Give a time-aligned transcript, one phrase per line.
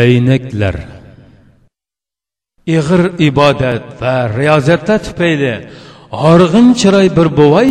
[0.00, 0.76] aynaklar
[2.76, 5.54] ig'ir ibodat va riyozatlar tufayli
[6.22, 7.68] horg'in chiroy bir buvay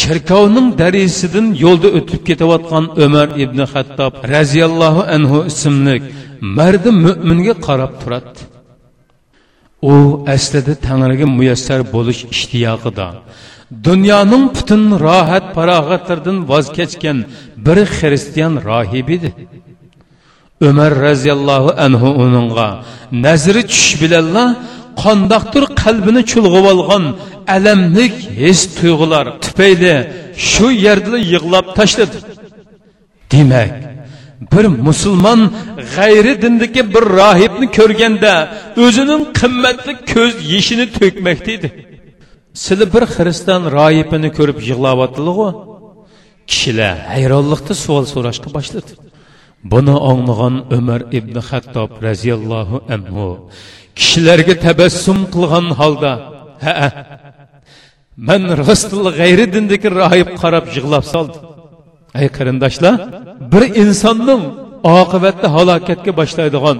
[0.00, 5.96] chirkovning darisidan yo'lda o'tib ketayotgan umar ibn hattob roziyallohu anhu ismli
[6.56, 8.40] mardi mo'minga qarab turadi
[9.92, 9.94] u
[10.34, 13.06] aslida tangriga muyassar bo'lish ishtiyoqida.
[13.86, 17.18] Dunyoning butun rohat farog'atlaridan voz kechgan
[17.66, 19.30] bir xristian rohib edi
[20.60, 22.68] umar roziyallohu anhu uningga
[23.24, 24.44] nazri tushish bilanla
[25.02, 27.04] qandoqdir qalbini chulg'ib olgan
[27.56, 29.94] alamlik his tuyg'ular tufayli
[30.50, 32.18] shu yerda yig'lab tashladi
[33.32, 33.72] demak
[34.52, 35.40] bir musulmon
[35.94, 38.32] g'ayri dindagi bir rohibni ko'rganda
[38.84, 41.68] o'zining qimmatli ko'z yeshini to'kmakda edi
[42.64, 45.48] sizlar bir xristian rohibini ko'rib yig'layotdilagu
[46.50, 48.92] kishilar hayronlikda savol so'rashga boshladi
[49.72, 53.26] buni ongligan umar ibn hattob roziyallohu anhu.
[53.98, 56.12] Kishilarga tabassum qilgan holda
[56.64, 56.88] ha
[58.28, 61.38] man rostilla g'ayri dindiki rohib qarab yig'lab soldi.
[62.20, 62.94] Ey qarindoshlar
[63.52, 64.42] bir insonning
[65.00, 66.76] oqibatda halokatga boshlaydigan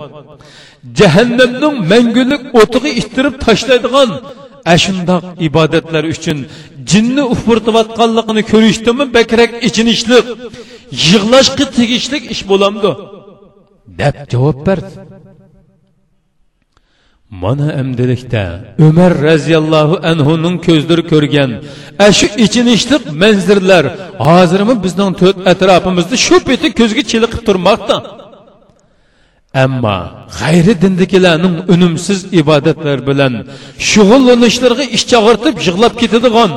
[0.99, 4.09] jahannamning mangulik o'tiga ittirib tashlaydigan
[4.75, 6.39] ashundoq ibodatlar uchun
[6.91, 10.25] jinni ufurtiyotganligini ko'rishdimi bakrak ichinishlik
[11.03, 12.91] yig'lashga tegishlik ish bo'lamdi.
[14.01, 14.93] Deb javob berdi.
[17.43, 18.45] Mana amdilikda
[18.87, 21.51] umar roziyallohu anhuning ko'zlari ko'rgan
[22.19, 23.85] shu ichinishliq manzirlar
[24.29, 27.97] hozirmi bizning to'rt atrofimizda shu peti ko'zga chiliqib turmoqda.
[29.65, 29.99] Ammo
[30.39, 33.35] g'ayri dindikilarning unumsiz ibodatlar bilan
[33.91, 36.51] shug'ullanishlariga ish chog'irtib yig'lab ketadigan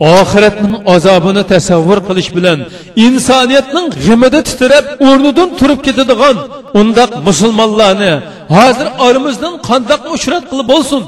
[0.00, 2.58] oxiratning azobini tasavvur qilish bilan
[3.06, 6.36] insoniyatning g'imida titrab o'rnidan turib ketadigan
[6.80, 8.12] undoq musulmonlarni
[8.56, 11.00] hozir oramizdan qandoq uchrat qilib bo'lsin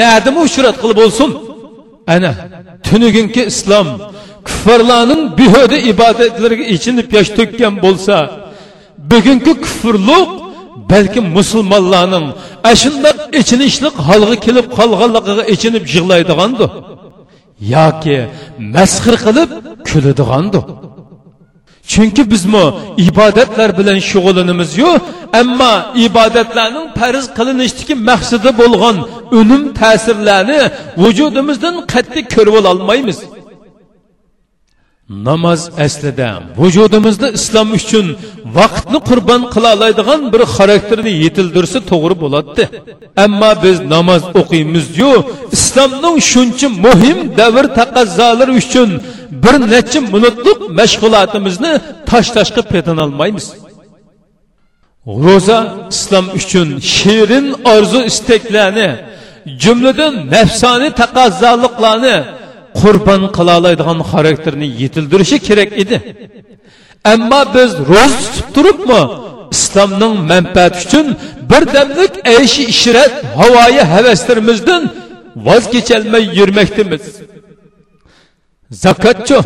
[0.00, 1.30] nadimi uchrat qilib bo'lsin?
[2.14, 2.32] Ana
[2.86, 3.86] tunugungi islom
[4.46, 8.16] kufrlarning behuda ibodatlariga ichinib yosh to'kkan bo'lsa
[9.10, 10.28] bugungi kufrluq
[10.92, 12.26] balki musulmonlarning
[12.72, 16.70] ashundoq ichinishliq holga kelib qolganligiga ichinib yig'laydigandir.
[17.74, 18.18] Yoki
[18.74, 19.50] masxir qilib
[19.88, 20.64] kuladigandir
[21.92, 22.64] chunki bizmi
[23.08, 24.90] ibodatlar bilan shug'ullanamiz-yu,
[25.40, 25.74] ammo
[26.06, 28.96] ibodatlarning farz qilinishdagi maqsadi bo'lgan
[29.40, 30.60] unum ta'sirlarni
[31.02, 33.18] vujudimizdan qat'iy ko'rib olmaymiz.
[35.26, 36.30] Namoz aslida
[36.60, 38.06] vujudimizda islom uchun
[38.58, 42.62] vaqtni qurbon qila oladigan bir xarakterni yetildirsa to'g'ri bo'ladi
[43.24, 45.12] ammo biz namoz o'qiymiz-yu
[45.56, 48.90] islomning shuncha muhim davr taqozzolari uchun
[49.44, 51.72] bir necha minutlik mashg'ulotimizni
[52.10, 53.46] tosh toshqa petinolmaymiz
[55.24, 55.58] ro'za
[55.94, 58.90] islom uchun shirin orzu istaklarni
[59.62, 62.16] jumladan nafsoniy taqozzoliqlarni
[62.80, 65.96] qurbon qilolaydigan xarakterni yetildirishi kerak edi.
[67.12, 69.02] Ammo biz ro'za tutib turibmi?
[69.56, 71.06] Islomning manfaati uchun
[71.50, 74.82] birdamlik ayshi ishrat havoyi havaslarimizdan
[75.46, 77.04] voz kecholmay yurmoqdamiz
[78.84, 79.38] zakotchi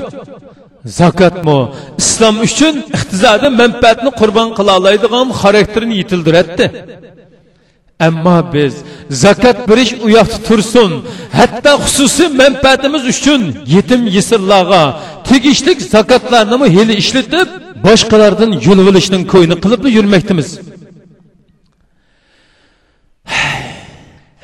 [1.01, 1.59] zakotmi?
[2.03, 6.67] Islom uchun iqtisodiy manfaatni qurbon qila oladigan xarakterni yetildiratdi
[8.01, 8.75] ammo biz
[9.11, 10.91] zakot berish u yoqda tursin
[11.39, 13.43] hatto xususiy manfaatimiz uchun
[13.75, 14.83] yetim yesirlarga
[15.29, 17.49] tegishli zakotlarni hali ishlatib
[17.87, 20.49] boshqalardan yulvilishning olishning ko'yni qilib yurmoqdamiz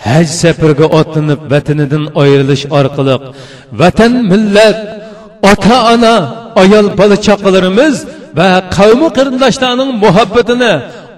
[0.07, 3.15] haj safarga otlanib vatanidan ayrilish orqali
[3.81, 4.79] vatan millat
[5.53, 6.15] ota ona
[6.62, 7.97] ayol bola chaqalarimiz
[8.39, 10.73] va qavmi qarindoshlarning muhabbatini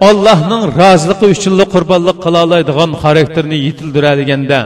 [0.09, 4.59] allohning roziligi uchun qurbonlik qila oladigan xarakterni yetildiradiganda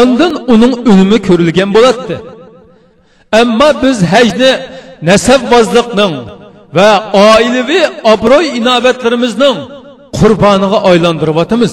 [0.00, 2.14] ondan uning unumi ko'rilgan bo'ladi
[3.40, 4.52] ammo biz hajni
[5.10, 6.14] nasabvozlikning
[6.76, 6.90] va
[7.30, 9.56] oilaviy obro'y inobatlarimizning
[10.18, 11.72] qurboniga aylantiryapmiz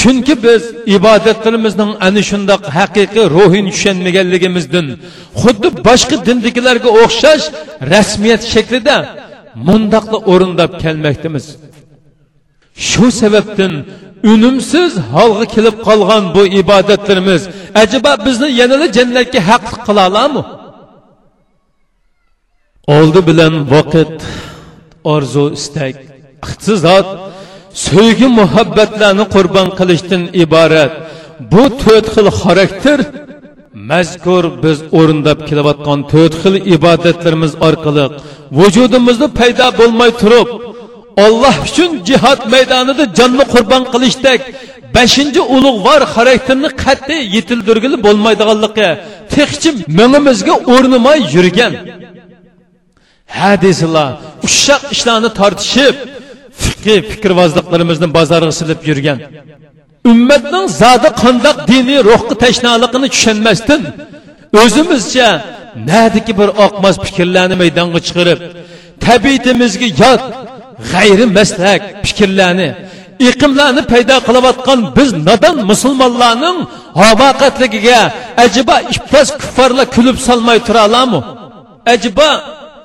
[0.00, 0.62] chunki biz
[0.96, 4.86] ibodatlarimizning ana shundoq haqiqiy ruhini tushunmaganligimizdan
[5.42, 7.44] xuddi boshqa dindagilarga o'xshash
[7.92, 8.96] rasmiyat shaklida
[9.68, 11.46] mundoqla орындап kelmoqdamiz.
[12.88, 13.72] Shu sababdan
[14.32, 17.42] unumsiz holga kelib qolgan bu ibodatlarimiz
[17.82, 20.42] ajaba bizni yanada jannatga haq qila oladimi
[22.96, 24.18] oldi bilan vaqt
[25.14, 25.96] orzu istak
[26.46, 27.06] iqtisod
[27.86, 30.92] sevgi muhabbatlarni qurbon qilishdan iborat.
[31.52, 32.98] Bu to'rt xil xarakter
[33.90, 38.04] mazkur biz o'rindab kelayotgan to'rt xil ibodatlarimiz orqali
[38.58, 40.48] vujudimizda paydo bo'lmay turib
[41.16, 44.40] Allah uchun cihat maydonida jonni qurbon qilishdek
[44.96, 48.88] beshinchi ulug'vor xarakterni qat'iy yetildirgili bo'lmaydiganligi
[49.34, 51.72] texchi mingimizga o'rnamay yurgan.
[53.40, 54.10] Hadislar desinlar
[54.46, 55.96] ushoq ishlarni tortishib
[56.62, 59.18] fiqi fikrvozliqlarimizni bozorga silib yurgan.
[60.10, 63.80] Ummatning zodi qandoq diniy ruhga tashnaligini tushunmasdan
[64.62, 65.28] o'zimizcha
[65.90, 68.38] nadiki bir oqmas fikrlarni maydonga chiqarib
[69.06, 70.22] tabiatimizga yot
[70.90, 72.68] g'ayri maslak fikrlarni
[73.28, 76.58] iqimlarni paydo qilayotgan biz nodon musulmonlarning
[77.02, 78.00] havoqatligiga
[78.44, 81.20] ajiba iflos kuffarlar kulib solmay turalami
[81.94, 82.28] ajiba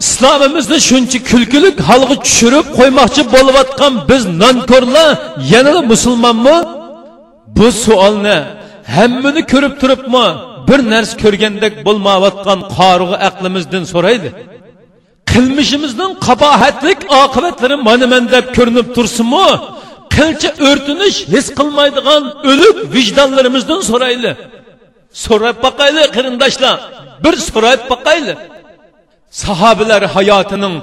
[0.04, 5.10] islomimizni shuncha kulkilik holga tushirib qo'ymoqchi bo'layotgan biz nonko'rlar
[5.54, 6.58] yana musulmonmi?
[7.58, 8.38] Bu savolni
[8.96, 10.28] hammani ko'rib turibmi?
[10.68, 14.30] Bir narsa ko'rgandek bo'lmayotgan qorig'i aqlimizdan so'raydi.
[15.38, 19.48] Qilmishimizning qabohatlik oqibatlari mana man deb ko'rinib tursinmi
[20.16, 24.32] qilcha o'rtinish his qilmaydigan o'lik vijdonlarimizdan so'rayli
[25.26, 26.76] so'rab boqayli qarindoshlar
[27.24, 28.34] bir so'rab boqayli
[29.44, 30.76] sahobalar hayotining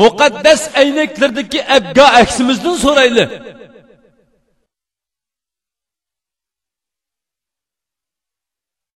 [0.00, 3.24] muqaddas aynaklaridagi abgo aksimizdan so'rayli